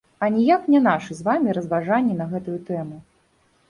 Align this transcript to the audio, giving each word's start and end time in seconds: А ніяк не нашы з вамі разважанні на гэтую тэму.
А 0.27 0.29
ніяк 0.37 0.63
не 0.75 0.81
нашы 0.87 1.19
з 1.19 1.27
вамі 1.29 1.57
разважанні 1.59 2.19
на 2.25 2.31
гэтую 2.35 2.61
тэму. 2.73 2.97